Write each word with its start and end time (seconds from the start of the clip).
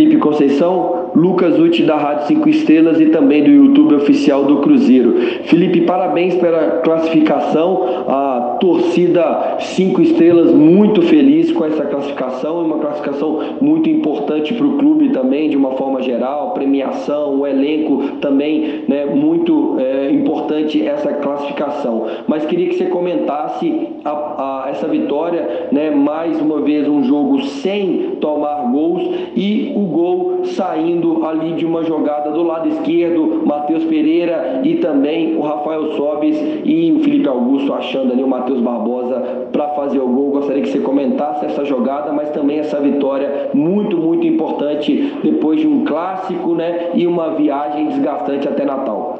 Felipe 0.00 0.16
Conceição, 0.16 1.09
Lucas 1.20 1.58
Uti 1.58 1.82
da 1.82 1.98
Rádio 1.98 2.28
5 2.28 2.48
Estrelas 2.48 2.98
e 2.98 3.06
também 3.06 3.44
do 3.44 3.50
YouTube 3.50 3.94
oficial 3.94 4.44
do 4.44 4.62
Cruzeiro. 4.62 5.16
Felipe, 5.44 5.82
parabéns 5.82 6.34
pela 6.36 6.80
classificação. 6.80 8.04
A 8.08 8.56
torcida 8.58 9.56
5 9.58 10.00
Estrelas 10.00 10.50
muito 10.50 11.02
feliz 11.02 11.52
com 11.52 11.62
essa 11.66 11.84
classificação, 11.84 12.64
uma 12.64 12.78
classificação 12.78 13.40
muito 13.60 13.90
importante 13.90 14.54
para 14.54 14.66
o 14.66 14.78
clube 14.78 15.10
também, 15.10 15.50
de 15.50 15.58
uma 15.58 15.72
forma 15.72 16.00
geral, 16.00 16.54
premiação, 16.54 17.40
o 17.40 17.46
elenco 17.46 18.16
também, 18.22 18.84
né, 18.88 19.04
muito 19.04 19.76
é, 19.78 20.10
importante 20.10 20.86
essa 20.86 21.12
classificação. 21.12 22.06
Mas 22.26 22.46
queria 22.46 22.68
que 22.68 22.76
você 22.76 22.86
comentasse 22.86 23.88
a, 24.04 24.10
a, 24.10 24.70
essa 24.70 24.88
vitória, 24.88 25.68
né, 25.70 25.90
mais 25.90 26.40
uma 26.40 26.62
vez 26.62 26.88
um 26.88 27.04
jogo 27.04 27.42
sem 27.42 28.16
tomar 28.20 28.70
gols 28.72 29.02
e 29.36 29.72
o 29.76 29.80
gol 29.80 30.44
saindo 30.44 31.09
ali 31.24 31.54
de 31.54 31.64
uma 31.64 31.84
jogada 31.84 32.30
do 32.30 32.42
lado 32.42 32.68
esquerdo, 32.68 33.42
Matheus 33.44 33.84
Pereira 33.84 34.60
e 34.64 34.76
também 34.76 35.36
o 35.36 35.42
Rafael 35.42 35.96
Sobis 35.96 36.36
e 36.64 36.92
o 36.92 37.02
Felipe 37.02 37.28
Augusto 37.28 37.72
achando 37.72 38.12
ali 38.12 38.22
o 38.22 38.28
Matheus 38.28 38.60
Barbosa 38.60 39.48
para 39.52 39.68
fazer 39.70 39.98
o 39.98 40.08
gol. 40.08 40.30
Gostaria 40.30 40.62
que 40.62 40.68
você 40.70 40.80
comentasse 40.80 41.46
essa 41.46 41.64
jogada, 41.64 42.12
mas 42.12 42.30
também 42.30 42.58
essa 42.58 42.80
vitória 42.80 43.50
muito, 43.52 43.96
muito 43.96 44.26
importante 44.26 45.12
depois 45.22 45.60
de 45.60 45.66
um 45.66 45.84
clássico, 45.84 46.54
né, 46.54 46.90
e 46.94 47.06
uma 47.06 47.34
viagem 47.34 47.88
desgastante 47.88 48.48
até 48.48 48.64
Natal. 48.64 49.18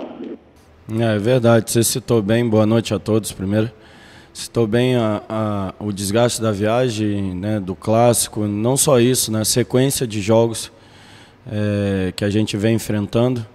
É, 0.98 1.16
é 1.16 1.18
verdade, 1.18 1.70
você 1.70 1.82
citou 1.82 2.22
bem, 2.22 2.48
boa 2.48 2.66
noite 2.66 2.94
a 2.94 2.98
todos 2.98 3.32
primeiro. 3.32 3.70
Citou 4.32 4.66
bem 4.66 4.94
a, 4.94 5.22
a, 5.28 5.74
o 5.80 5.92
desgaste 5.92 6.40
da 6.40 6.52
viagem, 6.52 7.34
né, 7.34 7.58
do 7.58 7.74
clássico, 7.74 8.40
não 8.42 8.76
só 8.76 9.00
isso, 9.00 9.32
né, 9.32 9.44
sequência 9.44 10.06
de 10.06 10.20
jogos 10.20 10.70
é, 11.46 12.12
que 12.14 12.24
a 12.24 12.30
gente 12.30 12.56
vem 12.56 12.74
enfrentando. 12.74 13.46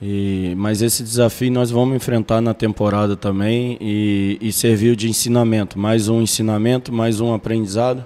E, 0.00 0.54
mas 0.56 0.82
esse 0.82 1.02
desafio 1.02 1.52
nós 1.52 1.70
vamos 1.70 1.94
enfrentar 1.94 2.40
na 2.40 2.52
temporada 2.52 3.16
também 3.16 3.78
e, 3.80 4.36
e 4.40 4.52
serviu 4.52 4.96
de 4.96 5.08
ensinamento, 5.08 5.78
mais 5.78 6.08
um 6.08 6.20
ensinamento, 6.20 6.92
mais 6.92 7.20
um 7.20 7.32
aprendizado 7.32 8.04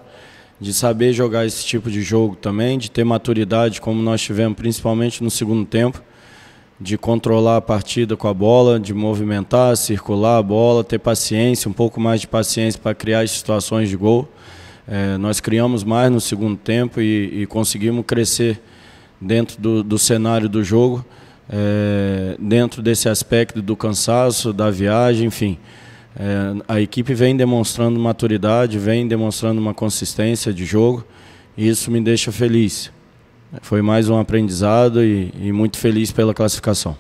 de 0.61 0.73
saber 0.73 1.13
jogar 1.13 1.47
esse 1.47 1.65
tipo 1.65 1.91
de 1.91 2.03
jogo 2.03 2.37
também, 2.37 2.79
de 2.79 2.91
ter 2.91 3.05
maturidade 3.05 3.81
como 3.81 4.03
nós 4.03 4.21
tivemos 4.21 4.57
principalmente 4.57 5.23
no 5.23 5.31
segundo 5.31 5.65
tempo 5.65 6.03
de 6.79 6.99
controlar 6.99 7.57
a 7.57 7.61
partida 7.61 8.17
com 8.17 8.29
a 8.29 8.35
bola, 8.35 8.79
de 8.79 8.93
movimentar, 8.93 9.77
circular 9.77 10.39
a 10.39 10.43
bola, 10.43 10.85
ter 10.85 10.99
paciência, 10.99 11.71
um 11.71 11.73
pouco 11.73 11.99
mais 11.99 12.21
de 12.21 12.27
paciência 12.27 12.79
para 12.79 12.95
criar 12.95 13.21
as 13.21 13.31
situações 13.31 13.89
de 13.89 13.97
gol. 13.97 14.29
É, 14.87 15.17
nós 15.17 15.41
criamos 15.41 15.83
mais 15.83 16.13
no 16.13 16.21
segundo 16.21 16.57
tempo 16.57 17.01
e, 17.01 17.43
e 17.43 17.47
conseguimos 17.47 18.05
crescer 18.07 18.61
dentro 19.21 19.61
do, 19.61 19.83
do 19.83 19.99
cenário 19.99 20.49
do 20.49 20.63
jogo, 20.63 21.05
é, 21.49 22.37
dentro 22.39 22.83
desse 22.83 23.09
aspecto 23.09 23.63
do 23.63 23.77
cansaço, 23.77 24.53
da 24.53 24.71
viagem, 24.71 25.27
enfim. 25.27 25.59
É, 26.19 26.55
a 26.67 26.81
equipe 26.81 27.13
vem 27.15 27.37
demonstrando 27.37 28.01
maturidade, 28.01 28.79
vem 28.79 29.07
demonstrando 29.07 29.61
uma 29.61 29.75
consistência 29.75 30.53
de 30.53 30.65
jogo 30.65 31.05
e 31.57 31.69
isso 31.69 31.91
me 31.91 32.01
deixa 32.01 32.33
feliz. 32.33 32.93
Foi 33.63 33.81
mais 33.83 34.09
um 34.09 34.19
aprendizado 34.19 35.03
e, 35.03 35.33
e 35.41 35.53
muito 35.53 35.79
feliz 35.79 36.11
pela 36.11 36.35
classificação. 36.35 36.97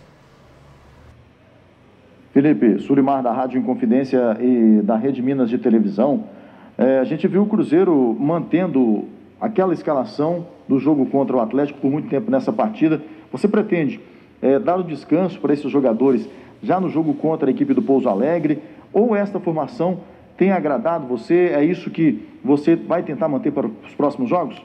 Felipe, 2.32 2.78
Sulimar 2.80 3.22
da 3.22 3.32
Rádio 3.32 3.58
Inconfidência 3.58 4.36
e 4.40 4.82
da 4.82 4.96
Rede 4.96 5.22
Minas 5.22 5.48
de 5.48 5.56
Televisão, 5.56 6.24
é, 6.76 6.98
a 6.98 7.04
gente 7.04 7.26
viu 7.26 7.42
o 7.42 7.46
Cruzeiro 7.46 8.14
mantendo 8.20 9.08
aquela 9.40 9.74
escalação 9.74 10.46
do 10.68 10.78
jogo 10.78 11.06
contra 11.06 11.36
o 11.36 11.40
Atlético 11.40 11.80
por 11.80 11.90
muito 11.90 12.08
tempo 12.08 12.30
nessa 12.30 12.52
partida. 12.52 13.00
Você 13.30 13.46
pretende 13.46 14.00
é, 14.40 14.58
dar 14.58 14.76
o 14.76 14.84
descanso 14.84 15.38
para 15.40 15.52
esses 15.52 15.70
jogadores 15.70 16.28
já 16.62 16.80
no 16.80 16.88
jogo 16.88 17.14
contra 17.14 17.48
a 17.48 17.50
equipe 17.50 17.74
do 17.74 17.82
Pouso 17.82 18.08
Alegre? 18.08 18.60
Ou 18.92 19.14
esta 19.14 19.38
formação 19.38 20.00
tem 20.36 20.52
agradado 20.52 21.06
você? 21.06 21.52
É 21.54 21.64
isso 21.64 21.90
que 21.90 22.26
você 22.44 22.76
vai 22.76 23.02
tentar 23.02 23.28
manter 23.28 23.52
para 23.52 23.66
os 23.66 23.94
próximos 23.96 24.28
jogos? 24.28 24.60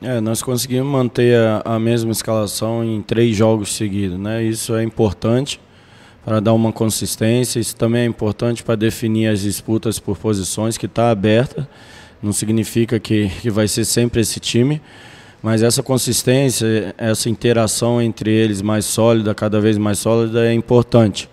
É, 0.00 0.20
nós 0.20 0.42
conseguimos 0.42 0.90
manter 0.90 1.36
a, 1.36 1.62
a, 1.76 1.78
mesma 1.78 2.10
escalação 2.10 2.84
em 2.84 3.00
três 3.00 3.36
jogos 3.36 3.72
seguidos, 3.72 4.18
né? 4.18 4.42
Isso 4.42 4.74
é 4.74 4.82
importante 4.82 5.60
para 6.24 6.40
dar 6.40 6.54
uma 6.54 6.72
consistência. 6.72 7.60
Isso 7.60 7.76
também 7.76 8.02
é 8.02 8.06
importante 8.06 8.64
para 8.64 8.74
definir 8.74 9.28
as 9.28 9.42
disputas 9.42 10.00
por 10.00 10.18
posições 10.18 10.76
que 10.76 10.86
está 10.86 11.10
aberta. 11.10 11.68
Não 12.22 12.32
significa 12.32 13.00
que, 13.00 13.28
que 13.40 13.50
vai 13.50 13.66
ser 13.66 13.84
sempre 13.84 14.20
esse 14.20 14.38
time, 14.38 14.80
mas 15.42 15.60
essa 15.62 15.82
consistência, 15.82 16.94
essa 16.96 17.28
interação 17.28 18.00
entre 18.00 18.30
eles 18.30 18.62
mais 18.62 18.84
sólida, 18.84 19.34
cada 19.34 19.60
vez 19.60 19.76
mais 19.76 19.98
sólida, 19.98 20.46
é 20.46 20.54
importante. 20.54 21.28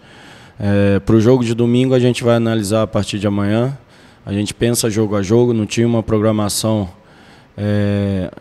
É, 0.60 1.00
para 1.00 1.16
o 1.16 1.22
jogo 1.22 1.46
de 1.46 1.54
domingo 1.54 1.94
a 1.94 2.00
gente 2.00 2.24
vai 2.24 2.36
analisar 2.36 2.82
a 2.82 2.88
partir 2.88 3.20
de 3.20 3.28
amanhã. 3.28 3.78
A 4.26 4.34
gente 4.34 4.54
pensa 4.54 4.90
jogo 4.90 5.16
a 5.16 5.22
jogo, 5.22 5.54
não 5.54 5.66
tinha 5.66 5.88
uma 5.88 6.02
programação 6.02 6.90
é, 7.56 8.32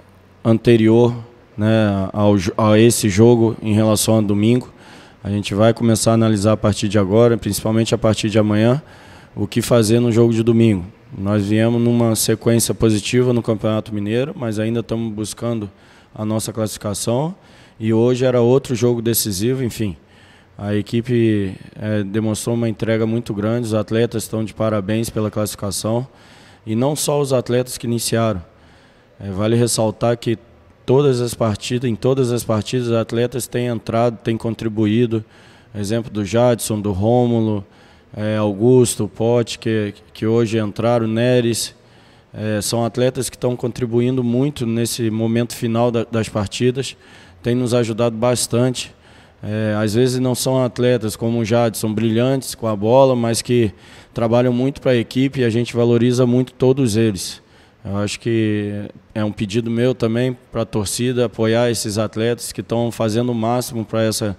anterior 0.42 1.14
né, 1.56 2.08
ao, 2.12 2.34
a 2.56 2.78
esse 2.78 3.10
jogo 3.10 3.56
em 3.62 3.74
relação 3.74 4.18
a 4.18 4.20
domingo. 4.22 4.72
A 5.22 5.28
gente 5.28 5.54
vai 5.54 5.74
começar 5.74 6.12
a 6.12 6.14
analisar 6.14 6.52
a 6.52 6.56
partir 6.56 6.88
de 6.88 6.98
agora, 6.98 7.36
principalmente 7.36 7.94
a 7.94 7.98
partir 7.98 8.30
de 8.30 8.38
amanhã, 8.38 8.82
o 9.36 9.46
que 9.46 9.60
fazer 9.60 10.00
no 10.00 10.10
jogo 10.10 10.32
de 10.32 10.42
domingo. 10.42 10.86
Nós 11.16 11.46
viemos 11.46 11.80
numa 11.80 12.14
sequência 12.14 12.74
positiva 12.74 13.32
no 13.32 13.42
Campeonato 13.42 13.94
Mineiro, 13.94 14.34
mas 14.36 14.58
ainda 14.58 14.80
estamos 14.80 15.12
buscando 15.12 15.70
a 16.14 16.22
nossa 16.22 16.52
classificação. 16.52 17.34
E 17.80 17.94
hoje 17.94 18.26
era 18.26 18.42
outro 18.42 18.74
jogo 18.74 19.00
decisivo, 19.00 19.64
enfim. 19.64 19.96
A 20.56 20.74
equipe 20.74 21.54
é, 21.80 22.02
demonstrou 22.02 22.54
uma 22.54 22.68
entrega 22.68 23.06
muito 23.06 23.32
grande, 23.32 23.68
os 23.68 23.74
atletas 23.74 24.24
estão 24.24 24.44
de 24.44 24.52
parabéns 24.52 25.08
pela 25.08 25.30
classificação. 25.30 26.06
E 26.66 26.74
não 26.74 26.94
só 26.94 27.20
os 27.20 27.32
atletas 27.32 27.78
que 27.78 27.86
iniciaram, 27.86 28.44
é, 29.18 29.30
vale 29.30 29.56
ressaltar 29.56 30.18
que 30.18 30.36
todas 30.84 31.22
as 31.22 31.32
partidas, 31.32 31.88
em 31.88 31.94
todas 31.94 32.32
as 32.32 32.44
partidas, 32.44 32.88
os 32.88 32.92
atletas 32.92 33.46
têm 33.46 33.68
entrado, 33.68 34.18
têm 34.18 34.36
contribuído. 34.36 35.24
Exemplo 35.74 36.10
do 36.10 36.24
Jadson, 36.24 36.80
do 36.80 36.92
Rômulo, 36.92 37.64
é, 38.16 38.36
Augusto, 38.36 39.08
Pote, 39.08 39.58
que, 39.58 39.94
que 40.12 40.26
hoje 40.26 40.58
entraram, 40.58 41.06
Neres. 41.06 41.74
É, 42.32 42.60
são 42.60 42.84
atletas 42.84 43.30
que 43.30 43.36
estão 43.36 43.56
contribuindo 43.56 44.22
muito 44.22 44.66
nesse 44.66 45.10
momento 45.10 45.56
final 45.56 45.90
da, 45.90 46.04
das 46.04 46.28
partidas, 46.28 46.96
têm 47.42 47.54
nos 47.54 47.72
ajudado 47.72 48.16
bastante. 48.16 48.94
É, 49.42 49.74
às 49.80 49.94
vezes 49.94 50.18
não 50.18 50.34
são 50.34 50.62
atletas 50.62 51.16
como 51.16 51.38
o 51.38 51.44
Jadson, 51.44 51.92
brilhantes 51.92 52.54
com 52.54 52.66
a 52.66 52.74
bola, 52.74 53.14
mas 53.14 53.40
que 53.40 53.72
trabalham 54.12 54.52
muito 54.52 54.80
para 54.80 54.92
a 54.92 54.96
equipe 54.96 55.40
e 55.40 55.44
a 55.44 55.50
gente 55.50 55.74
valoriza 55.74 56.26
muito 56.26 56.52
todos 56.52 56.96
eles. 56.96 57.40
Eu 57.84 57.96
acho 57.98 58.18
que 58.18 58.90
é 59.14 59.24
um 59.24 59.32
pedido 59.32 59.70
meu 59.70 59.94
também 59.94 60.36
para 60.52 60.62
a 60.62 60.66
torcida 60.66 61.26
apoiar 61.26 61.70
esses 61.70 61.96
atletas 61.96 62.52
que 62.52 62.60
estão 62.60 62.90
fazendo 62.90 63.30
o 63.30 63.34
máximo 63.34 63.84
para 63.84 64.02
essa 64.02 64.36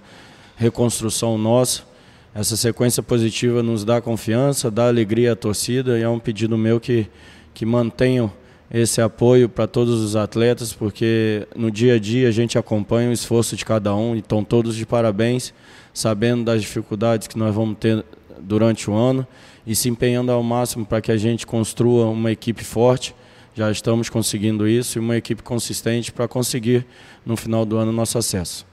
reconstrução 0.56 1.38
nossa. 1.38 1.89
Essa 2.34 2.56
sequência 2.56 3.02
positiva 3.02 3.62
nos 3.62 3.84
dá 3.84 4.00
confiança, 4.00 4.70
dá 4.70 4.86
alegria 4.86 5.32
à 5.32 5.36
torcida 5.36 5.98
e 5.98 6.02
é 6.02 6.08
um 6.08 6.18
pedido 6.18 6.56
meu 6.56 6.78
que, 6.78 7.08
que 7.52 7.66
mantenham 7.66 8.32
esse 8.72 9.00
apoio 9.00 9.48
para 9.48 9.66
todos 9.66 10.00
os 10.00 10.14
atletas, 10.14 10.72
porque 10.72 11.46
no 11.56 11.70
dia 11.70 11.94
a 11.94 11.98
dia 11.98 12.28
a 12.28 12.30
gente 12.30 12.56
acompanha 12.56 13.10
o 13.10 13.12
esforço 13.12 13.56
de 13.56 13.64
cada 13.64 13.94
um 13.94 14.14
e 14.14 14.20
estão 14.20 14.44
todos 14.44 14.76
de 14.76 14.86
parabéns, 14.86 15.52
sabendo 15.92 16.44
das 16.44 16.60
dificuldades 16.60 17.26
que 17.26 17.36
nós 17.36 17.52
vamos 17.52 17.76
ter 17.78 18.04
durante 18.38 18.88
o 18.88 18.94
ano 18.94 19.26
e 19.66 19.74
se 19.74 19.88
empenhando 19.88 20.30
ao 20.30 20.42
máximo 20.42 20.86
para 20.86 21.00
que 21.00 21.10
a 21.10 21.16
gente 21.16 21.44
construa 21.44 22.06
uma 22.06 22.30
equipe 22.30 22.62
forte 22.62 23.14
já 23.54 23.70
estamos 23.70 24.08
conseguindo 24.08 24.68
isso 24.68 24.98
e 24.98 25.00
uma 25.00 25.16
equipe 25.16 25.42
consistente 25.42 26.12
para 26.12 26.28
conseguir, 26.28 26.86
no 27.26 27.36
final 27.36 27.66
do 27.66 27.76
ano, 27.76 27.92
nosso 27.92 28.16
acesso. 28.16 28.69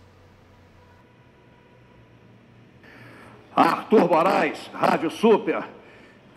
Arthur 3.58 4.08
Moraes, 4.08 4.70
Rádio 4.72 5.10
Super. 5.10 5.64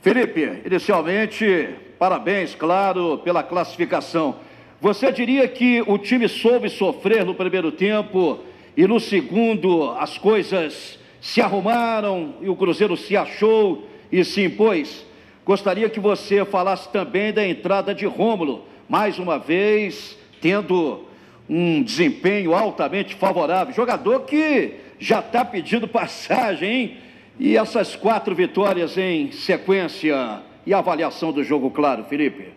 Felipe, 0.01 0.63
inicialmente, 0.65 1.69
parabéns, 1.99 2.55
claro, 2.55 3.19
pela 3.19 3.43
classificação. 3.43 4.37
Você 4.81 5.13
diria 5.13 5.47
que 5.47 5.83
o 5.87 5.99
time 5.99 6.27
soube 6.27 6.71
sofrer 6.71 7.23
no 7.23 7.35
primeiro 7.35 7.71
tempo 7.71 8.39
e 8.75 8.87
no 8.87 8.99
segundo 8.99 9.91
as 9.91 10.17
coisas 10.17 10.99
se 11.21 11.43
arrumaram 11.43 12.37
e 12.41 12.49
o 12.49 12.57
Cruzeiro 12.57 12.97
se 12.97 13.15
achou 13.15 13.87
e 14.11 14.25
se 14.25 14.43
impôs? 14.43 15.05
Gostaria 15.45 15.91
que 15.91 16.01
você 16.01 16.43
falasse 16.47 16.89
também 16.89 17.35
da 17.35 17.47
entrada 17.47 17.95
de 17.95 18.07
Rômulo, 18.07 18.65
mais 18.89 19.19
uma 19.19 19.39
vez 19.39 20.17
tendo 20.41 21.05
um 21.47 21.83
desempenho 21.83 22.55
altamente 22.55 23.15
favorável. 23.15 23.75
Jogador 23.75 24.21
que 24.21 24.77
já 24.99 25.19
está 25.19 25.45
pedindo 25.45 25.85
passagem, 25.87 26.73
hein? 26.73 27.10
E 27.41 27.57
essas 27.57 27.97
quatro 27.97 28.35
vitórias 28.35 28.99
em 28.99 29.33
sequência 29.33 30.43
e 30.67 30.75
avaliação 30.75 31.33
do 31.33 31.43
jogo, 31.43 31.71
claro, 31.71 32.05
Felipe? 32.05 32.53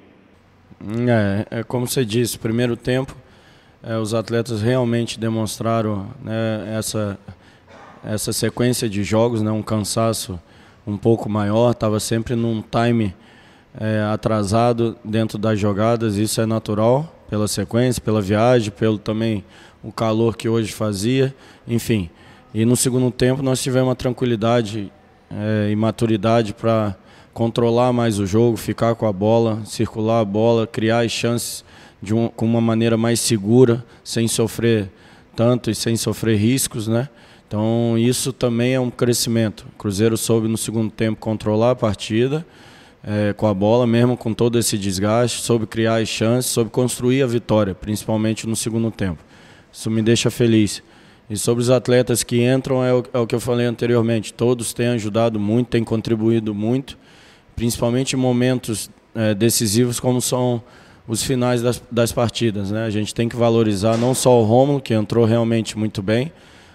É, 1.08 1.60
é 1.60 1.64
como 1.64 1.88
você 1.88 2.04
disse, 2.04 2.38
primeiro 2.38 2.76
tempo 2.76 3.16
é, 3.82 3.98
os 3.98 4.14
atletas 4.14 4.62
realmente 4.62 5.18
demonstraram 5.18 6.08
né, 6.22 6.76
essa, 6.78 7.18
essa 8.04 8.34
sequência 8.34 8.90
de 8.90 9.06
jogos, 9.06 9.42
né, 9.42 9.52
um 9.52 9.64
cansaço 9.64 10.38
um 10.86 10.98
pouco 10.98 11.30
maior, 11.30 11.72
estava 11.72 11.98
sempre 11.98 12.36
num 12.36 12.62
time 12.62 13.16
é, 13.80 14.02
atrasado 14.12 14.98
dentro 15.04 15.38
das 15.38 15.58
jogadas, 15.58 16.18
isso 16.18 16.42
é 16.42 16.46
natural 16.46 17.14
pela 17.30 17.48
sequência, 17.48 18.02
pela 18.02 18.22
viagem, 18.22 18.70
pelo 18.70 18.98
também 18.98 19.46
o 19.82 19.94
calor 19.94 20.36
que 20.36 20.50
hoje 20.50 20.74
fazia, 20.74 21.34
enfim. 21.66 22.10
E 22.54 22.66
no 22.66 22.76
segundo 22.76 23.10
tempo 23.10 23.42
nós 23.42 23.62
tivemos 23.62 23.90
uma 23.90 23.96
tranquilidade 23.96 24.92
é, 25.32 25.70
e 25.72 25.76
maturidade 25.76 26.54
para 26.54 26.96
controlar 27.34 27.92
mais 27.92 28.20
o 28.20 28.28
jogo, 28.28 28.56
ficar 28.58 28.94
com 28.94 29.08
a 29.08 29.12
bola, 29.12 29.62
circular 29.66 30.20
a 30.20 30.26
bola, 30.26 30.68
criar 30.68 31.00
as 31.00 31.12
chances 31.12 31.66
de 32.00 32.14
um, 32.14 32.28
com 32.28 32.46
uma 32.46 32.62
maneira 32.62 32.96
mais 32.96 33.20
segura, 33.20 33.84
sem 34.04 34.28
sofrer 34.28 34.92
tanto 35.36 35.72
e 35.72 35.76
sem 35.76 35.98
sofrer 35.98 36.38
riscos, 36.38 36.88
né? 36.88 37.10
Então 37.48 37.98
isso 37.98 38.32
também 38.32 38.76
é 38.76 38.80
um 38.80 38.92
crescimento. 38.92 39.66
O 39.74 39.78
Cruzeiro 39.78 40.16
soube 40.16 40.48
no 40.48 40.58
segundo 40.58 40.92
tempo 40.92 41.20
controlar 41.20 41.72
a 41.72 41.76
partida 41.76 42.46
é, 43.04 43.34
com 43.34 43.48
a 43.48 43.54
bola, 43.54 43.88
mesmo 43.88 44.16
com 44.16 44.34
todo 44.34 44.60
esse 44.60 44.78
desgaste, 44.78 45.42
soube 45.42 45.66
criar 45.66 46.02
as 46.02 46.08
chances, 46.08 46.52
soube 46.52 46.70
construir 46.70 47.24
a 47.24 47.28
vitória, 47.28 47.74
principalmente 47.74 48.48
no 48.48 48.56
segundo 48.56 48.92
tempo. 48.92 49.24
Isso 49.72 49.90
me 49.90 50.04
deixa 50.04 50.30
feliz. 50.30 50.84
E 51.30 51.38
sobre 51.38 51.62
os 51.62 51.70
atletas 51.70 52.22
que 52.24 52.44
entram, 52.44 52.84
é 52.84 52.94
o, 52.94 53.04
é 53.14 53.20
o 53.20 53.26
que 53.26 53.34
eu 53.34 53.40
falei 53.40 53.66
anteriormente. 53.66 54.34
Todos 54.34 54.74
têm 54.74 54.88
ajudado 54.88 55.40
muito, 55.40 55.68
têm 55.68 55.84
contribuído 55.84 56.54
muito, 56.54 56.98
principalmente 57.56 58.14
em 58.14 58.20
momentos 58.20 58.90
é, 59.16 59.34
decisivos 59.34 60.00
como 60.00 60.22
são 60.22 60.62
os 61.08 61.24
finais 61.24 61.62
das, 61.62 61.82
das 61.92 62.12
partidas. 62.12 62.72
Né? 62.72 62.86
A 62.86 62.90
gente 62.90 63.14
tem 63.14 63.30
que 63.30 63.36
valorizar 63.36 63.98
não 63.98 64.14
só 64.14 64.40
o 64.40 64.44
Romulo, 64.44 64.82
que 64.82 64.94
entrou 64.94 65.26
realmente 65.26 65.78
muito 65.78 66.02
bem, 66.02 66.32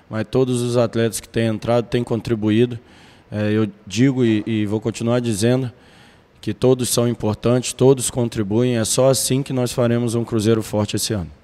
mas 0.08 0.26
todos 0.30 0.62
os 0.62 0.76
atletas 0.76 1.20
que 1.20 1.28
têm 1.28 1.46
entrado 1.46 1.86
têm 1.86 2.02
contribuído. 2.02 2.78
É, 3.30 3.52
eu 3.52 3.68
digo 3.86 4.24
e, 4.24 4.42
e 4.46 4.66
vou 4.66 4.80
continuar 4.80 5.20
dizendo 5.20 5.70
que 6.40 6.54
todos 6.54 6.88
são 6.88 7.06
importantes, 7.06 7.72
todos 7.72 8.10
contribuem. 8.10 8.78
É 8.78 8.84
só 8.84 9.10
assim 9.10 9.42
que 9.42 9.52
nós 9.52 9.72
faremos 9.72 10.14
um 10.14 10.24
Cruzeiro 10.24 10.62
forte 10.62 10.96
esse 10.96 11.12
ano. 11.12 11.38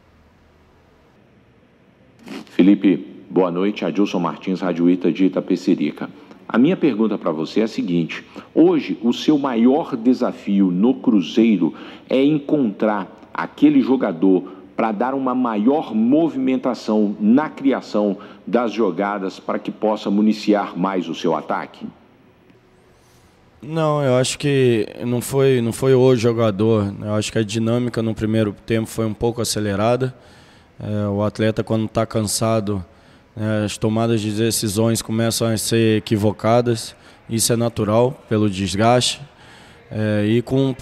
Felipe, 2.54 3.04
boa 3.28 3.50
noite. 3.50 3.84
Adilson 3.84 4.20
Martins, 4.20 4.60
Rádio 4.60 4.88
Ita 4.88 5.10
de 5.10 5.24
Itapecerica. 5.24 6.08
A 6.48 6.56
minha 6.56 6.76
pergunta 6.76 7.18
para 7.18 7.32
você 7.32 7.58
é 7.58 7.62
a 7.64 7.68
seguinte: 7.68 8.24
hoje 8.54 8.96
o 9.02 9.12
seu 9.12 9.36
maior 9.36 9.96
desafio 9.96 10.70
no 10.70 10.94
Cruzeiro 10.94 11.74
é 12.08 12.22
encontrar 12.22 13.28
aquele 13.34 13.80
jogador 13.80 14.44
para 14.76 14.92
dar 14.92 15.14
uma 15.14 15.34
maior 15.34 15.92
movimentação 15.92 17.16
na 17.18 17.48
criação 17.48 18.18
das 18.46 18.72
jogadas 18.72 19.40
para 19.40 19.58
que 19.58 19.72
possa 19.72 20.08
municiar 20.08 20.78
mais 20.78 21.08
o 21.08 21.14
seu 21.14 21.34
ataque? 21.34 21.84
Não, 23.60 24.00
eu 24.00 24.14
acho 24.14 24.38
que 24.38 24.86
não 25.04 25.20
foi, 25.20 25.60
não 25.60 25.72
foi 25.72 25.92
o 25.92 26.14
jogador. 26.14 26.94
Eu 27.02 27.14
acho 27.14 27.32
que 27.32 27.38
a 27.38 27.42
dinâmica 27.42 28.00
no 28.00 28.14
primeiro 28.14 28.54
tempo 28.64 28.86
foi 28.86 29.06
um 29.06 29.14
pouco 29.14 29.42
acelerada. 29.42 30.14
É, 30.78 31.06
o 31.08 31.22
atleta, 31.22 31.62
quando 31.62 31.86
está 31.86 32.04
cansado, 32.04 32.84
é, 33.36 33.64
as 33.64 33.78
tomadas 33.78 34.20
de 34.20 34.32
decisões 34.32 35.02
começam 35.02 35.48
a 35.48 35.56
ser 35.56 35.98
equivocadas, 35.98 36.94
isso 37.28 37.52
é 37.52 37.56
natural 37.56 38.12
pelo 38.28 38.50
desgaste. 38.50 39.20
É, 39.90 40.24
e 40.26 40.42
com 40.42 40.74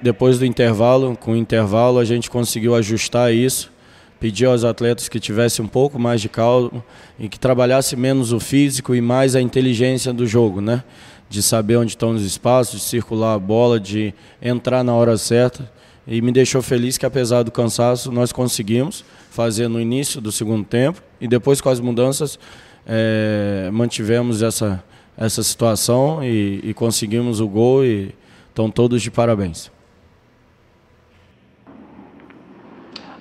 depois 0.00 0.38
do 0.38 0.46
intervalo, 0.46 1.16
com 1.16 1.32
o 1.32 1.36
intervalo 1.36 1.98
a 1.98 2.04
gente 2.04 2.30
conseguiu 2.30 2.74
ajustar 2.74 3.32
isso, 3.34 3.72
pedir 4.20 4.46
aos 4.46 4.64
atletas 4.64 5.08
que 5.08 5.18
tivessem 5.18 5.64
um 5.64 5.68
pouco 5.68 5.98
mais 5.98 6.20
de 6.20 6.28
calma 6.28 6.84
e 7.18 7.28
que 7.28 7.38
trabalhasse 7.38 7.96
menos 7.96 8.32
o 8.32 8.38
físico 8.38 8.94
e 8.94 9.00
mais 9.00 9.34
a 9.34 9.40
inteligência 9.40 10.12
do 10.12 10.26
jogo, 10.26 10.60
né? 10.60 10.84
De 11.28 11.42
saber 11.42 11.76
onde 11.76 11.92
estão 11.92 12.10
os 12.10 12.22
espaços, 12.22 12.80
de 12.80 12.86
circular 12.86 13.34
a 13.34 13.38
bola, 13.38 13.80
de 13.80 14.14
entrar 14.40 14.84
na 14.84 14.94
hora 14.94 15.16
certa. 15.16 15.68
E 16.06 16.20
me 16.20 16.32
deixou 16.32 16.60
feliz 16.60 16.98
que 16.98 17.06
apesar 17.06 17.42
do 17.42 17.50
cansaço 17.50 18.10
nós 18.10 18.32
conseguimos 18.32 19.04
fazer 19.30 19.68
no 19.68 19.80
início 19.80 20.20
do 20.20 20.32
segundo 20.32 20.64
tempo 20.64 21.00
e 21.20 21.28
depois 21.28 21.60
com 21.60 21.68
as 21.68 21.78
mudanças 21.78 22.38
é, 22.86 23.70
mantivemos 23.72 24.42
essa, 24.42 24.82
essa 25.16 25.42
situação 25.42 26.22
e, 26.22 26.60
e 26.64 26.74
conseguimos 26.74 27.40
o 27.40 27.48
gol 27.48 27.84
e 27.84 28.12
estão 28.48 28.70
todos 28.70 29.00
de 29.00 29.10
parabéns. 29.10 29.70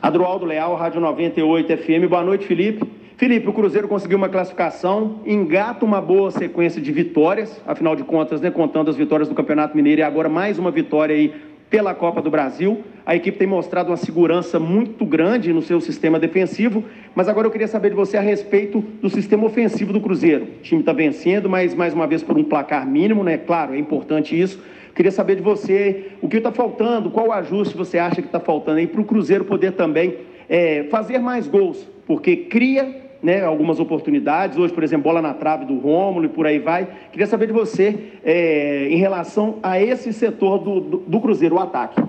Adroaldo 0.02 0.46
Leal, 0.46 0.76
Rádio 0.76 1.00
98 1.00 1.78
FM. 1.78 2.10
Boa 2.10 2.24
noite, 2.24 2.48
Felipe. 2.48 3.02
Felipe, 3.16 3.48
o 3.48 3.54
Cruzeiro 3.54 3.88
conseguiu 3.88 4.18
uma 4.18 4.28
classificação, 4.28 5.20
engata 5.28 5.86
uma 5.86 6.02
boa 6.02 6.32
sequência 6.32 6.82
de 6.82 6.92
vitórias, 6.92 7.62
afinal 7.68 7.96
de 7.96 8.04
contas, 8.04 8.42
né, 8.42 8.50
contando 8.50 8.90
as 8.90 8.96
vitórias 8.96 9.30
do 9.30 9.36
Campeonato 9.36 9.76
Mineiro 9.76 10.02
e 10.02 10.04
agora 10.04 10.28
mais 10.28 10.58
uma 10.58 10.72
vitória 10.72 11.16
aí 11.16 11.32
pela 11.72 11.96
Copa 11.96 12.22
do 12.22 12.30
Brasil. 12.30 12.84
A 13.06 13.16
equipe 13.16 13.38
tem 13.38 13.48
mostrado 13.48 13.90
uma 13.90 13.98
segurança 13.98 14.60
muito 14.60 15.06
grande 15.06 15.54
no 15.54 15.62
seu 15.62 15.80
sistema 15.80 16.20
defensivo, 16.20 16.84
mas 17.16 17.30
agora 17.30 17.48
eu 17.48 17.52
queria 17.52 17.68
saber 17.68 17.90
de 17.90 17.96
você 17.96 18.18
a 18.18 18.22
respeito 18.22 18.82
do 19.02 19.10
sistema 19.10 19.46
ofensivo 19.46 19.94
do 19.94 20.02
Cruzeiro. 20.02 20.44
O 20.44 20.62
time 20.62 20.82
está 20.82 20.92
vencendo, 20.92 21.50
mas 21.50 21.74
mais 21.74 21.94
uma 21.94 22.06
vez 22.06 22.22
por 22.22 22.38
um 22.38 22.44
placar 22.44 22.86
mínimo, 22.86 23.24
né? 23.24 23.38
Claro, 23.38 23.74
é 23.74 23.80
importante 23.80 24.40
isso. 24.40 24.62
Queria 24.94 25.12
saber 25.12 25.38
de 25.38 25.42
você 25.42 26.12
o 26.22 26.28
que 26.28 26.38
está 26.38 26.52
faltando, 26.52 27.10
qual 27.10 27.32
ajuste 27.32 27.76
você 27.76 27.98
acha 27.98 28.22
que 28.22 28.28
está 28.28 28.42
faltando 28.42 28.80
aí 28.80 28.86
para 28.88 29.00
o 29.00 29.06
Cruzeiro 29.06 29.46
poder 29.46 29.72
também 29.72 30.18
é, 30.50 30.84
fazer 30.92 31.20
mais 31.20 31.48
gols, 31.48 31.88
porque 32.06 32.36
cria 32.36 33.11
né, 33.22 33.44
algumas 33.44 33.80
oportunidades. 33.80 34.58
Hoje, 34.58 34.74
por 34.74 34.84
exemplo, 34.84 35.04
bola 35.04 35.22
na 35.22 35.34
trave 35.34 35.66
do 35.66 35.78
Rômulo 35.78 36.26
e 36.26 36.30
por 36.30 36.46
aí 36.46 36.60
vai. 36.60 36.88
Queria 37.12 37.28
saber 37.28 37.48
de 37.48 37.54
você 37.54 38.14
é, 38.24 38.88
em 38.90 38.98
relação 38.98 39.60
a 39.62 39.80
esse 39.80 40.12
setor 40.12 40.60
do, 40.60 40.80
do, 40.80 40.98
do 40.98 41.20
Cruzeiro, 41.20 41.56
o 41.56 41.60
ataque. 41.60 42.02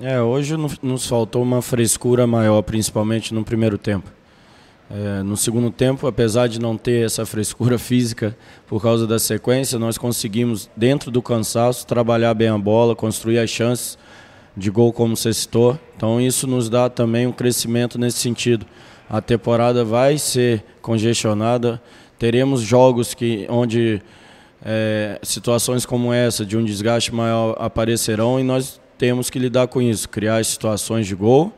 É, 0.00 0.20
hoje 0.20 0.56
nos 0.82 1.06
faltou 1.06 1.42
uma 1.42 1.62
frescura 1.62 2.26
maior, 2.26 2.60
principalmente 2.62 3.32
no 3.32 3.42
primeiro 3.44 3.78
tempo. 3.78 4.10
É, 4.88 5.22
no 5.22 5.36
segundo 5.36 5.70
tempo, 5.70 6.06
apesar 6.06 6.46
de 6.46 6.60
não 6.60 6.76
ter 6.76 7.04
essa 7.04 7.26
frescura 7.26 7.76
física 7.78 8.36
por 8.66 8.80
causa 8.80 9.06
da 9.06 9.18
sequência, 9.18 9.78
nós 9.78 9.98
conseguimos, 9.98 10.70
dentro 10.76 11.10
do 11.10 11.20
cansaço, 11.20 11.86
trabalhar 11.86 12.34
bem 12.34 12.48
a 12.48 12.58
bola, 12.58 12.94
construir 12.94 13.38
as 13.38 13.50
chances 13.50 13.98
de 14.56 14.70
gol, 14.70 14.92
como 14.92 15.16
você 15.16 15.32
citou. 15.34 15.78
Então, 15.96 16.20
isso 16.20 16.46
nos 16.46 16.68
dá 16.68 16.88
também 16.88 17.26
um 17.26 17.32
crescimento 17.32 17.98
nesse 17.98 18.18
sentido 18.18 18.64
a 19.08 19.20
temporada 19.20 19.84
vai 19.84 20.18
ser 20.18 20.64
congestionada. 20.82 21.80
Teremos 22.18 22.62
jogos 22.62 23.14
que, 23.14 23.46
onde 23.48 24.02
é, 24.64 25.18
situações 25.22 25.86
como 25.86 26.12
essa, 26.12 26.44
de 26.44 26.56
um 26.56 26.64
desgaste 26.64 27.14
maior, 27.14 27.56
aparecerão 27.58 28.40
e 28.40 28.42
nós 28.42 28.80
temos 28.98 29.30
que 29.30 29.38
lidar 29.38 29.68
com 29.68 29.80
isso, 29.80 30.08
criar 30.08 30.44
situações 30.44 31.06
de 31.06 31.14
gol 31.14 31.52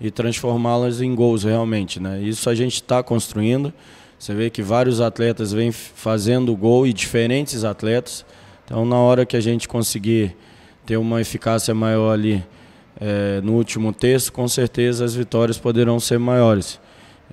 e 0.00 0.10
transformá-las 0.10 1.00
em 1.00 1.14
gols 1.14 1.44
realmente. 1.44 1.98
Né? 1.98 2.20
Isso 2.20 2.48
a 2.50 2.54
gente 2.54 2.74
está 2.74 3.02
construindo. 3.02 3.72
Você 4.18 4.34
vê 4.34 4.50
que 4.50 4.62
vários 4.62 5.00
atletas 5.00 5.52
vêm 5.52 5.72
fazendo 5.72 6.54
gol 6.54 6.86
e 6.86 6.92
diferentes 6.92 7.64
atletas. 7.64 8.24
Então, 8.64 8.84
na 8.84 8.96
hora 8.96 9.26
que 9.26 9.36
a 9.36 9.40
gente 9.40 9.66
conseguir 9.66 10.36
ter 10.86 10.96
uma 10.96 11.20
eficácia 11.20 11.74
maior 11.74 12.12
ali 12.12 12.44
é, 13.00 13.40
no 13.42 13.54
último 13.54 13.92
terço, 13.92 14.32
com 14.32 14.46
certeza 14.46 15.04
as 15.04 15.14
vitórias 15.14 15.58
poderão 15.58 15.98
ser 15.98 16.18
maiores. 16.18 16.78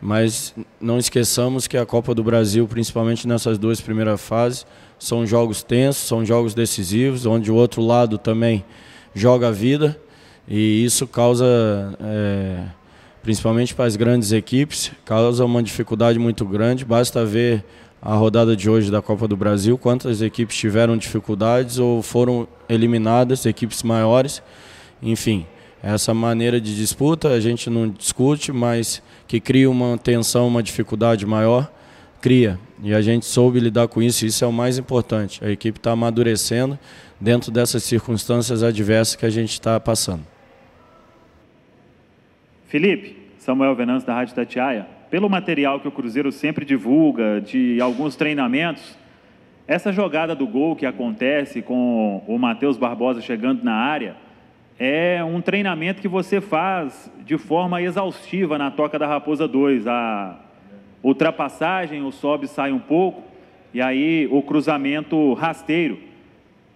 Mas 0.01 0.55
não 0.79 0.97
esqueçamos 0.97 1.67
que 1.67 1.77
a 1.77 1.85
Copa 1.85 2.15
do 2.15 2.23
Brasil, 2.23 2.67
principalmente 2.67 3.27
nessas 3.27 3.57
duas 3.57 3.81
primeiras 3.81 4.21
fases, 4.21 4.65
são 4.97 5.25
jogos 5.25 5.61
tensos, 5.61 6.07
são 6.07 6.25
jogos 6.25 6.53
decisivos, 6.53 7.25
onde 7.25 7.51
o 7.51 7.55
outro 7.55 7.81
lado 7.81 8.17
também 8.17 8.63
joga 9.13 9.49
a 9.49 9.51
vida 9.51 9.99
e 10.47 10.83
isso 10.85 11.05
causa, 11.05 11.45
é, 11.99 12.63
principalmente 13.21 13.75
para 13.75 13.85
as 13.85 13.95
grandes 13.95 14.31
equipes, 14.31 14.91
causa 15.03 15.43
uma 15.43 15.61
dificuldade 15.61 16.17
muito 16.17 16.45
grande. 16.45 16.85
Basta 16.85 17.25
ver 17.25 17.63
a 18.01 18.15
rodada 18.15 18.55
de 18.55 18.69
hoje 18.69 18.89
da 18.89 19.01
Copa 19.01 19.27
do 19.27 19.35
Brasil, 19.35 19.77
quantas 19.77 20.21
equipes 20.21 20.55
tiveram 20.55 20.95
dificuldades 20.95 21.77
ou 21.77 22.01
foram 22.01 22.47
eliminadas, 22.69 23.45
equipes 23.45 23.83
maiores, 23.83 24.41
enfim 25.03 25.45
essa 25.81 26.13
maneira 26.13 26.59
de 26.59 26.75
disputa 26.75 27.29
a 27.29 27.39
gente 27.39 27.69
não 27.69 27.89
discute, 27.89 28.51
mas 28.51 29.01
que 29.27 29.39
cria 29.39 29.69
uma 29.69 29.97
tensão, 29.97 30.47
uma 30.47 30.61
dificuldade 30.61 31.25
maior, 31.25 31.71
cria. 32.21 32.59
E 32.83 32.93
a 32.93 33.01
gente 33.01 33.25
soube 33.25 33.59
lidar 33.59 33.87
com 33.87 34.01
isso, 34.01 34.25
e 34.25 34.27
isso 34.27 34.43
é 34.43 34.47
o 34.47 34.53
mais 34.53 34.77
importante. 34.77 35.43
A 35.43 35.49
equipe 35.49 35.79
está 35.79 35.91
amadurecendo 35.91 36.77
dentro 37.19 37.51
dessas 37.51 37.83
circunstâncias 37.83 38.63
adversas 38.63 39.15
que 39.15 39.25
a 39.25 39.29
gente 39.29 39.51
está 39.51 39.79
passando. 39.79 40.23
Felipe, 42.67 43.17
Samuel 43.39 43.75
Venâncio 43.75 44.07
da 44.07 44.13
Rádio 44.13 44.35
Tatiaia, 44.35 44.87
pelo 45.09 45.29
material 45.29 45.79
que 45.79 45.87
o 45.87 45.91
Cruzeiro 45.91 46.31
sempre 46.31 46.63
divulga, 46.63 47.41
de 47.41 47.81
alguns 47.81 48.15
treinamentos, 48.15 48.97
essa 49.67 49.91
jogada 49.91 50.35
do 50.35 50.45
gol 50.45 50.75
que 50.75 50.85
acontece 50.85 51.61
com 51.61 52.23
o 52.27 52.37
Matheus 52.37 52.77
Barbosa 52.77 53.21
chegando 53.21 53.63
na 53.63 53.73
área, 53.73 54.15
é 54.79 55.21
um 55.21 55.41
treinamento 55.41 55.99
que 55.99 56.07
você 56.07 56.39
faz 56.39 57.11
de 57.25 57.37
forma 57.37 57.81
exaustiva 57.81 58.57
na 58.57 58.71
Toca 58.71 58.97
da 58.97 59.05
Raposa 59.05 59.45
2. 59.45 59.85
A 59.85 60.39
ultrapassagem, 61.03 62.01
o 62.01 62.11
sobe 62.13 62.47
sai 62.47 62.71
um 62.71 62.79
pouco, 62.79 63.21
e 63.73 63.81
aí 63.81 64.25
o 64.31 64.41
cruzamento 64.41 65.33
rasteiro, 65.33 65.99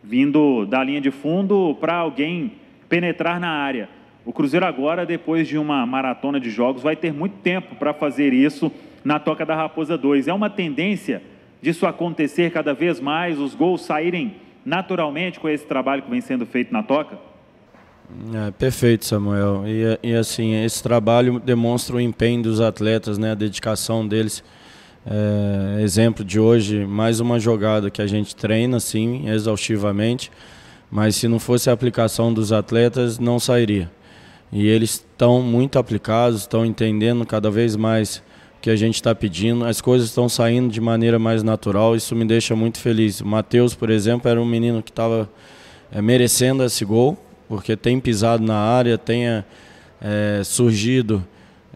vindo 0.04 0.66
da 0.66 0.84
linha 0.84 1.00
de 1.00 1.12
fundo 1.12 1.78
para 1.80 1.96
alguém 1.96 2.52
penetrar 2.90 3.40
na 3.40 3.50
área. 3.50 3.88
O 4.26 4.34
Cruzeiro 4.34 4.66
agora, 4.66 5.06
depois 5.06 5.48
de 5.48 5.58
uma 5.58 5.86
maratona 5.86 6.42
de 6.42 6.50
jogos, 6.50 6.84
vai 6.84 6.98
ter 6.98 7.14
muito 7.14 7.38
tempo 7.38 7.76
para 7.76 7.94
fazer 7.94 8.34
isso 8.34 8.70
na 9.04 9.18
Toca 9.18 9.46
da 9.46 9.56
Raposa 9.56 9.98
2. 9.98 10.28
É 10.28 10.34
uma 10.34 10.50
tendência 10.50 11.22
disso 11.62 11.88
acontecer 11.88 12.52
cada 12.52 12.74
vez 12.74 13.00
mais, 13.00 13.40
os 13.40 13.56
gols 13.56 13.82
saírem 13.82 14.36
naturalmente 14.66 15.40
com 15.40 15.48
esse 15.48 15.66
trabalho 15.66 16.02
que 16.02 16.10
vem 16.10 16.20
sendo 16.20 16.46
feito 16.46 16.74
na 16.74 16.84
Toca? 16.84 17.33
É, 18.34 18.52
perfeito, 18.52 19.06
Samuel. 19.06 19.64
E, 19.66 20.10
e, 20.10 20.16
assim, 20.16 20.64
esse 20.64 20.84
trabalho 20.84 21.40
demonstra 21.40 21.96
o 21.96 22.02
empenho 22.02 22.44
dos 22.44 22.62
atletas, 22.62 23.18
né, 23.18 23.32
a 23.32 23.36
dedicação 23.36 24.08
deles. 24.08 24.44
É, 25.06 25.82
exemplo 25.82 26.24
de 26.24 26.40
hoje, 26.40 26.86
mais 26.86 27.20
uma 27.20 27.38
jogada 27.38 27.90
que 27.90 28.02
a 28.02 28.08
gente 28.08 28.34
treina, 28.36 28.80
sim, 28.80 29.28
exaustivamente, 29.30 30.32
mas 30.90 31.18
se 31.18 31.28
não 31.28 31.40
fosse 31.40 31.70
a 31.70 31.74
aplicação 31.74 32.34
dos 32.34 32.54
atletas, 32.54 33.20
não 33.20 33.38
sairia. 33.38 33.92
E 34.50 34.66
eles 34.66 34.92
estão 34.92 35.42
muito 35.42 35.78
aplicados, 35.78 36.42
estão 36.42 36.66
entendendo 36.66 37.26
cada 37.26 37.52
vez 37.52 37.76
mais 37.76 38.18
o 38.58 38.62
que 38.62 38.70
a 38.70 38.76
gente 38.78 38.96
está 38.96 39.14
pedindo, 39.14 39.66
as 39.66 39.82
coisas 39.82 40.08
estão 40.08 40.30
saindo 40.30 40.72
de 40.72 40.80
maneira 40.80 41.20
mais 41.20 41.44
natural, 41.44 41.98
isso 41.98 42.16
me 42.16 42.24
deixa 42.24 42.56
muito 42.56 42.78
feliz. 42.78 43.20
O 43.20 43.28
Matheus, 43.28 43.76
por 43.76 43.90
exemplo, 43.90 44.30
era 44.30 44.40
um 44.42 44.46
menino 44.46 44.82
que 44.82 44.92
estava 44.92 45.30
é, 45.92 46.02
merecendo 46.02 46.64
esse 46.64 46.86
gol, 46.86 47.18
porque 47.48 47.76
tem 47.76 48.00
pisado 48.00 48.44
na 48.44 48.56
área, 48.56 48.98
tenha 48.98 49.46
é, 50.02 50.42
surgido 50.44 51.24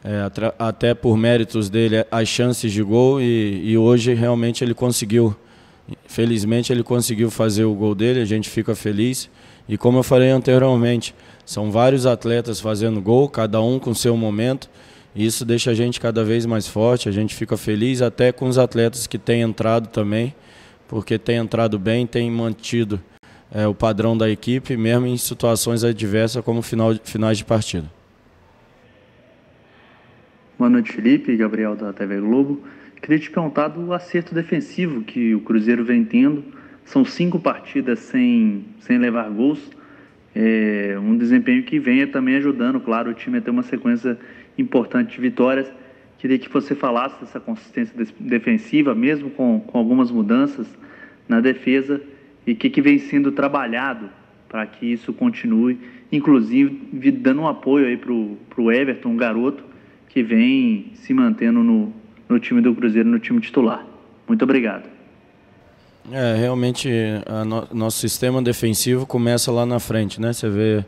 é, 0.03 0.29
até 0.59 0.93
por 0.93 1.17
méritos 1.17 1.69
dele 1.69 2.05
as 2.11 2.27
chances 2.27 2.71
de 2.71 2.83
gol 2.83 3.21
e, 3.21 3.71
e, 3.71 3.77
hoje 3.77 4.13
realmente 4.13 4.63
ele 4.63 4.73
conseguiu. 4.73 5.35
Felizmente 6.05 6.71
ele 6.71 6.83
conseguiu 6.83 7.31
fazer 7.31 7.63
o 7.63 7.73
gol 7.73 7.95
dele, 7.95 8.21
a 8.21 8.25
gente 8.25 8.49
fica 8.49 8.75
feliz. 8.75 9.29
E 9.69 9.77
como 9.77 9.99
eu 9.99 10.03
falei 10.03 10.29
anteriormente, 10.29 11.15
são 11.45 11.71
vários 11.71 12.05
atletas 12.05 12.59
fazendo 12.59 13.01
gol, 13.01 13.29
cada 13.29 13.61
um 13.61 13.79
com 13.79 13.93
seu 13.93 14.15
momento. 14.15 14.69
E 15.15 15.25
isso 15.25 15.43
deixa 15.45 15.71
a 15.71 15.73
gente 15.73 15.99
cada 15.99 16.23
vez 16.23 16.45
mais 16.45 16.67
forte, 16.67 17.09
a 17.09 17.11
gente 17.11 17.33
fica 17.33 17.57
feliz 17.57 18.01
até 18.01 18.31
com 18.31 18.47
os 18.47 18.57
atletas 18.57 19.07
que 19.07 19.17
têm 19.17 19.41
entrado 19.41 19.87
também, 19.87 20.35
porque 20.87 21.17
têm 21.17 21.37
entrado 21.37 21.79
bem, 21.79 22.05
têm 22.05 22.29
mantido 22.29 23.01
é, 23.51 23.67
o 23.67 23.73
padrão 23.73 24.17
da 24.17 24.29
equipe, 24.29 24.75
mesmo 24.75 25.07
em 25.07 25.17
situações 25.17 25.83
adversas 25.83 26.43
como 26.43 26.61
final, 26.61 26.93
finais 27.03 27.37
de 27.37 27.45
partida. 27.45 27.89
Boa 30.57 30.69
noite, 30.69 30.91
Felipe, 30.91 31.35
Gabriel 31.35 31.75
da 31.75 31.93
TV 31.93 32.19
Globo. 32.19 32.61
Queria 33.01 33.19
te 33.19 33.29
perguntar 33.29 33.67
do 33.69 33.93
acerto 33.93 34.33
defensivo 34.33 35.03
que 35.03 35.35
o 35.35 35.41
Cruzeiro 35.41 35.85
vem 35.85 36.03
tendo. 36.03 36.43
São 36.83 37.05
cinco 37.05 37.39
partidas 37.39 37.99
sem, 37.99 38.65
sem 38.79 38.97
levar 38.97 39.29
gols. 39.29 39.59
É 40.35 40.97
um 40.99 41.17
desempenho 41.17 41.63
que 41.63 41.79
vem 41.79 42.05
também 42.07 42.35
ajudando, 42.37 42.79
claro, 42.79 43.11
o 43.11 43.13
time 43.13 43.37
a 43.37 43.41
ter 43.41 43.51
uma 43.51 43.63
sequência 43.63 44.17
importante 44.57 45.15
de 45.15 45.21
vitórias. 45.21 45.71
Queria 46.17 46.39
que 46.39 46.49
você 46.49 46.73
falasse 46.73 47.19
dessa 47.21 47.39
consistência 47.39 47.93
defensiva, 48.19 48.95
mesmo 48.95 49.29
com, 49.29 49.59
com 49.59 49.77
algumas 49.77 50.09
mudanças 50.09 50.67
na 51.29 51.39
defesa 51.39 52.01
e 52.47 52.53
o 52.53 52.55
que, 52.55 52.69
que 52.69 52.81
vem 52.81 52.97
sendo 52.97 53.31
trabalhado 53.31 54.09
para 54.47 54.65
que 54.65 54.85
isso 54.85 55.11
continue, 55.11 55.77
inclusive 56.09 57.11
dando 57.11 57.41
um 57.41 57.47
apoio 57.47 57.85
aí 57.85 57.97
para 57.97 58.13
o 58.13 58.71
Everton, 58.71 59.09
um 59.09 59.17
garoto 59.17 59.61
que 60.07 60.23
vem 60.23 60.91
se 60.93 61.13
mantendo 61.13 61.61
no, 61.61 61.93
no 62.29 62.39
time 62.39 62.61
do 62.61 62.73
Cruzeiro, 62.73 63.09
no 63.09 63.19
time 63.19 63.41
titular. 63.41 63.85
Muito 64.25 64.41
obrigado. 64.43 64.89
É, 66.09 66.35
realmente, 66.35 66.89
no, 67.45 67.67
nosso 67.73 67.99
sistema 67.99 68.41
defensivo 68.41 69.05
começa 69.05 69.51
lá 69.51 69.65
na 69.65 69.77
frente, 69.77 70.21
né? 70.21 70.31
Você 70.31 70.49
vê 70.49 70.85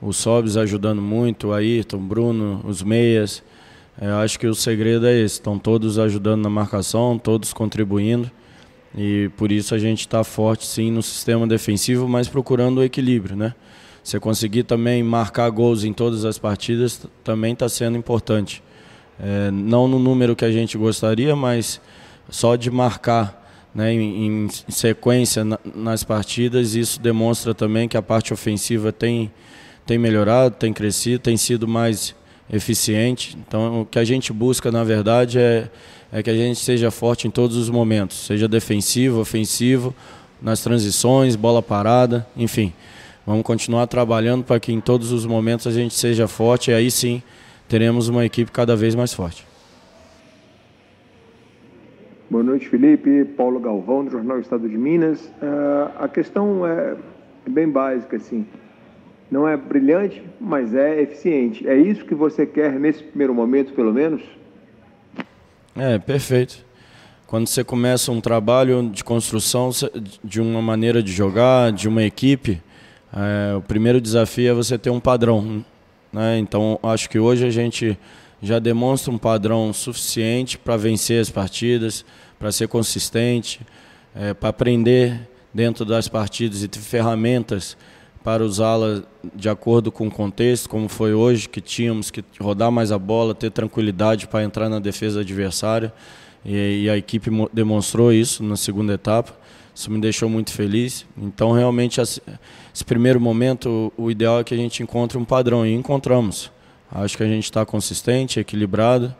os 0.00 0.16
Sobs 0.16 0.56
ajudando 0.56 1.02
muito, 1.02 1.48
o 1.48 1.52
Ayrton, 1.52 1.98
Bruno, 1.98 2.62
os 2.64 2.82
meias. 2.82 3.42
É, 4.00 4.08
acho 4.08 4.38
que 4.38 4.46
o 4.46 4.54
segredo 4.54 5.06
é 5.06 5.12
esse, 5.20 5.34
estão 5.34 5.58
todos 5.58 5.98
ajudando 5.98 6.42
na 6.42 6.50
marcação, 6.50 7.18
todos 7.18 7.52
contribuindo. 7.52 8.30
E 8.96 9.30
por 9.36 9.50
isso 9.50 9.74
a 9.74 9.78
gente 9.78 10.00
está 10.00 10.22
forte 10.22 10.66
sim 10.66 10.90
no 10.90 11.02
sistema 11.02 11.46
defensivo, 11.46 12.08
mas 12.08 12.28
procurando 12.28 12.78
o 12.78 12.84
equilíbrio, 12.84 13.36
né? 13.36 13.54
Você 14.02 14.20
conseguir 14.20 14.64
também 14.64 15.02
marcar 15.02 15.48
gols 15.50 15.82
em 15.82 15.92
todas 15.92 16.24
as 16.24 16.38
partidas 16.38 17.06
também 17.24 17.54
está 17.54 17.68
sendo 17.68 17.96
importante. 17.96 18.62
É, 19.18 19.50
não 19.50 19.88
no 19.88 19.98
número 19.98 20.36
que 20.36 20.44
a 20.44 20.52
gente 20.52 20.76
gostaria, 20.76 21.34
mas 21.34 21.80
só 22.28 22.54
de 22.54 22.70
marcar 22.70 23.42
né, 23.74 23.92
em, 23.92 24.44
em 24.44 24.48
sequência 24.68 25.44
na, 25.44 25.58
nas 25.74 26.04
partidas, 26.04 26.74
isso 26.74 27.00
demonstra 27.00 27.54
também 27.54 27.88
que 27.88 27.96
a 27.96 28.02
parte 28.02 28.32
ofensiva 28.32 28.92
tem, 28.92 29.32
tem 29.86 29.98
melhorado, 29.98 30.54
tem 30.54 30.72
crescido, 30.72 31.18
tem 31.18 31.36
sido 31.36 31.66
mais 31.66 32.14
eficiente. 32.52 33.36
Então, 33.46 33.82
o 33.82 33.86
que 33.86 33.98
a 33.98 34.04
gente 34.04 34.32
busca, 34.32 34.70
na 34.70 34.84
verdade, 34.84 35.38
é 35.38 35.68
é 36.12 36.22
que 36.22 36.30
a 36.30 36.34
gente 36.34 36.58
seja 36.60 36.90
forte 36.90 37.26
em 37.26 37.30
todos 37.30 37.56
os 37.56 37.68
momentos, 37.68 38.26
seja 38.26 38.48
defensivo, 38.48 39.20
ofensivo, 39.20 39.94
nas 40.40 40.62
transições, 40.62 41.36
bola 41.36 41.62
parada, 41.62 42.26
enfim. 42.36 42.72
Vamos 43.26 43.42
continuar 43.42 43.86
trabalhando 43.86 44.44
para 44.44 44.60
que 44.60 44.72
em 44.72 44.80
todos 44.80 45.10
os 45.10 45.24
momentos 45.24 45.66
a 45.66 45.70
gente 45.70 45.94
seja 45.94 46.28
forte 46.28 46.70
e 46.70 46.74
aí 46.74 46.90
sim 46.90 47.22
teremos 47.68 48.08
uma 48.08 48.24
equipe 48.24 48.52
cada 48.52 48.76
vez 48.76 48.94
mais 48.94 49.14
forte. 49.14 49.46
Boa 52.28 52.42
noite, 52.42 52.68
Felipe. 52.68 53.24
Paulo 53.36 53.60
Galvão, 53.60 54.04
do 54.04 54.10
Jornal 54.10 54.40
Estado 54.40 54.68
de 54.68 54.76
Minas. 54.76 55.24
Uh, 55.40 55.90
a 55.98 56.08
questão 56.08 56.66
é 56.66 56.96
bem 57.48 57.68
básica, 57.68 58.16
assim. 58.16 58.46
Não 59.30 59.48
é 59.48 59.56
brilhante, 59.56 60.22
mas 60.40 60.74
é 60.74 61.00
eficiente. 61.00 61.66
É 61.68 61.76
isso 61.76 62.04
que 62.04 62.14
você 62.14 62.44
quer 62.44 62.72
nesse 62.78 63.02
primeiro 63.02 63.34
momento, 63.34 63.72
pelo 63.72 63.92
menos? 63.92 64.22
É, 65.76 65.98
perfeito. 65.98 66.64
Quando 67.26 67.48
você 67.48 67.64
começa 67.64 68.12
um 68.12 68.20
trabalho 68.20 68.88
de 68.90 69.02
construção 69.02 69.70
de 70.22 70.40
uma 70.40 70.62
maneira 70.62 71.02
de 71.02 71.10
jogar, 71.10 71.72
de 71.72 71.88
uma 71.88 72.04
equipe, 72.04 72.62
é, 73.12 73.56
o 73.56 73.60
primeiro 73.60 74.00
desafio 74.00 74.50
é 74.50 74.54
você 74.54 74.78
ter 74.78 74.90
um 74.90 75.00
padrão. 75.00 75.64
Né? 76.12 76.38
Então, 76.38 76.78
acho 76.80 77.10
que 77.10 77.18
hoje 77.18 77.44
a 77.44 77.50
gente 77.50 77.98
já 78.40 78.60
demonstra 78.60 79.12
um 79.12 79.18
padrão 79.18 79.72
suficiente 79.72 80.56
para 80.56 80.76
vencer 80.76 81.20
as 81.20 81.28
partidas, 81.28 82.04
para 82.38 82.52
ser 82.52 82.68
consistente, 82.68 83.60
é, 84.14 84.32
para 84.32 84.50
aprender 84.50 85.28
dentro 85.52 85.84
das 85.84 86.06
partidas 86.06 86.62
e 86.62 86.68
ter 86.68 86.78
ferramentas 86.78 87.76
para 88.24 88.42
usá-la 88.42 89.02
de 89.34 89.50
acordo 89.50 89.92
com 89.92 90.08
o 90.08 90.10
contexto, 90.10 90.66
como 90.66 90.88
foi 90.88 91.12
hoje, 91.12 91.46
que 91.46 91.60
tínhamos 91.60 92.10
que 92.10 92.24
rodar 92.40 92.72
mais 92.72 92.90
a 92.90 92.98
bola, 92.98 93.34
ter 93.34 93.50
tranquilidade 93.50 94.26
para 94.26 94.42
entrar 94.42 94.70
na 94.70 94.78
defesa 94.78 95.20
adversária. 95.20 95.92
E, 96.42 96.84
e, 96.84 96.90
a 96.90 96.96
equipe 96.96 97.30
demonstrou 97.52 98.10
isso 98.10 98.42
na 98.42 98.56
segunda 98.56 98.94
etapa. 98.94 99.36
Isso 99.74 99.90
me 99.90 100.00
deixou 100.00 100.28
muito 100.30 100.52
feliz. 100.52 101.04
Então, 101.18 101.52
realmente, 101.52 102.00
esse 102.00 102.84
primeiro 102.86 103.20
momento, 103.20 103.92
o 103.94 104.10
ideal 104.10 104.40
é 104.40 104.44
que 104.44 104.54
a 104.54 104.56
gente 104.56 104.82
encontre 104.82 105.18
um 105.18 105.24
padrão, 105.24 105.66
e 105.66 105.74
encontramos. 105.74 106.50
Acho 106.90 107.18
que 107.18 107.22
a 107.22 107.28
gente 107.28 107.44
está 107.44 107.66
consistente, 107.66 108.40
equilibrado 108.40 109.14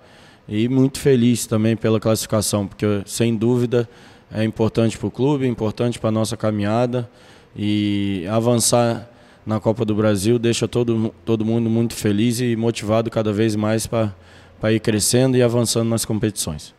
e 0.48 0.66
muito 0.66 0.98
feliz 0.98 1.44
também 1.44 1.76
pela 1.76 2.00
classificação, 2.00 2.66
porque, 2.66 3.02
sem 3.04 3.36
dúvida, 3.36 3.86
é 4.32 4.44
importante 4.44 4.96
para 4.96 5.08
o 5.08 5.10
clube, 5.10 5.44
é 5.44 5.48
importante 5.48 5.98
para 5.98 6.08
a 6.08 6.12
nossa 6.12 6.38
caminhada 6.38 7.10
e 7.56 8.26
avançar 8.30 9.08
na 9.46 9.60
Copa 9.60 9.84
do 9.84 9.94
Brasil 9.94 10.38
deixa 10.38 10.66
todo, 10.66 11.12
todo 11.24 11.44
mundo 11.44 11.68
muito 11.68 11.94
feliz 11.94 12.40
e 12.40 12.56
motivado 12.56 13.10
cada 13.10 13.32
vez 13.32 13.54
mais 13.54 13.86
para 13.86 14.72
ir 14.72 14.80
crescendo 14.80 15.36
e 15.36 15.42
avançando 15.42 15.88
nas 15.90 16.04
competições. 16.04 16.74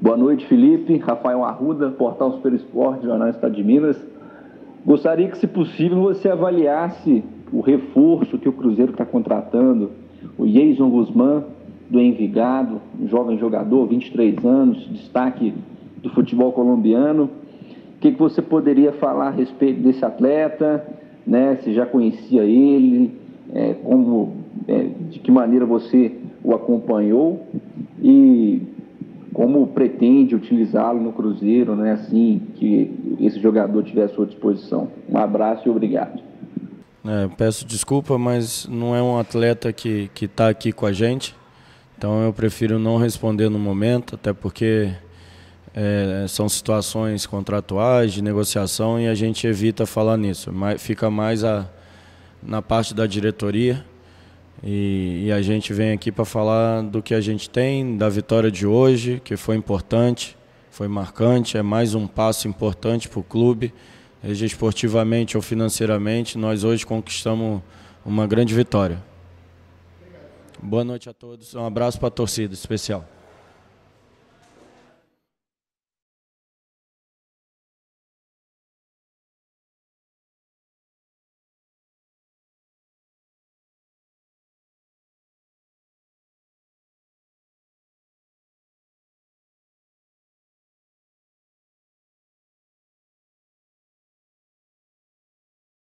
Boa 0.00 0.16
noite, 0.16 0.46
Felipe. 0.46 0.96
Rafael 0.98 1.44
Arruda, 1.44 1.90
Portal 1.90 2.32
Super 2.32 2.54
Esporte, 2.54 3.04
Jornal 3.04 3.28
Estado 3.28 3.54
de 3.54 3.64
Minas. 3.64 3.96
Gostaria 4.86 5.28
que, 5.28 5.36
se 5.36 5.46
possível, 5.46 6.00
você 6.00 6.28
avaliasse 6.28 7.22
o 7.52 7.60
reforço 7.60 8.38
que 8.38 8.48
o 8.48 8.52
Cruzeiro 8.52 8.92
está 8.92 9.04
contratando, 9.04 9.90
o 10.38 10.46
Jason 10.46 10.88
Guzmán, 10.88 11.44
do 11.90 12.00
Envigado, 12.00 12.80
um 13.00 13.08
jovem 13.08 13.38
jogador, 13.38 13.86
23 13.86 14.44
anos, 14.44 14.88
destaque 14.90 15.52
do 16.08 16.14
futebol 16.14 16.52
colombiano. 16.52 17.24
O 17.24 18.00
que, 18.00 18.12
que 18.12 18.18
você 18.18 18.40
poderia 18.40 18.92
falar 18.92 19.28
a 19.28 19.30
respeito 19.30 19.80
desse 19.80 20.04
atleta? 20.04 20.86
Né? 21.26 21.58
Você 21.60 21.72
já 21.72 21.84
conhecia 21.84 22.42
ele? 22.42 23.16
É, 23.54 23.74
como, 23.82 24.36
é, 24.66 24.88
de 25.10 25.18
que 25.18 25.30
maneira 25.30 25.64
você 25.64 26.12
o 26.42 26.54
acompanhou? 26.54 27.46
E 28.02 28.62
como 29.32 29.66
pretende 29.68 30.34
utilizá-lo 30.34 31.00
no 31.00 31.12
Cruzeiro, 31.12 31.76
né, 31.76 31.92
assim 31.92 32.42
que 32.56 33.16
esse 33.20 33.40
jogador 33.40 33.82
tiver 33.84 34.04
à 34.04 34.08
sua 34.08 34.26
disposição. 34.26 34.88
Um 35.08 35.16
abraço 35.16 35.66
e 35.66 35.70
obrigado. 35.70 36.20
É, 37.04 37.28
peço 37.36 37.66
desculpa, 37.66 38.18
mas 38.18 38.66
não 38.68 38.94
é 38.94 39.02
um 39.02 39.18
atleta 39.18 39.72
que 39.72 40.10
está 40.20 40.48
aqui 40.48 40.72
com 40.72 40.84
a 40.84 40.92
gente, 40.92 41.34
então 41.96 42.22
eu 42.22 42.32
prefiro 42.32 42.78
não 42.78 42.96
responder 42.96 43.48
no 43.48 43.58
momento, 43.58 44.16
até 44.16 44.32
porque 44.32 44.90
é, 45.80 46.26
são 46.26 46.48
situações 46.48 47.24
contratuais, 47.24 48.12
de 48.12 48.20
negociação, 48.20 49.00
e 49.00 49.06
a 49.06 49.14
gente 49.14 49.46
evita 49.46 49.86
falar 49.86 50.16
nisso. 50.16 50.52
Mas 50.52 50.82
fica 50.82 51.08
mais 51.08 51.44
a, 51.44 51.70
na 52.42 52.60
parte 52.60 52.92
da 52.92 53.06
diretoria. 53.06 53.84
E, 54.60 55.26
e 55.26 55.32
a 55.32 55.40
gente 55.40 55.72
vem 55.72 55.92
aqui 55.92 56.10
para 56.10 56.24
falar 56.24 56.82
do 56.82 57.00
que 57.00 57.14
a 57.14 57.20
gente 57.20 57.48
tem, 57.48 57.96
da 57.96 58.08
vitória 58.08 58.50
de 58.50 58.66
hoje, 58.66 59.22
que 59.24 59.36
foi 59.36 59.54
importante, 59.54 60.36
foi 60.68 60.88
marcante, 60.88 61.56
é 61.56 61.62
mais 61.62 61.94
um 61.94 62.08
passo 62.08 62.48
importante 62.48 63.08
para 63.08 63.20
o 63.20 63.22
clube, 63.22 63.72
seja 64.20 64.46
esportivamente 64.46 65.36
ou 65.36 65.42
financeiramente. 65.42 66.36
Nós 66.36 66.64
hoje 66.64 66.84
conquistamos 66.84 67.62
uma 68.04 68.26
grande 68.26 68.52
vitória. 68.52 69.00
Boa 70.60 70.82
noite 70.82 71.08
a 71.08 71.12
todos, 71.12 71.54
um 71.54 71.64
abraço 71.64 72.00
para 72.00 72.08
a 72.08 72.10
torcida 72.10 72.52
especial. 72.52 73.06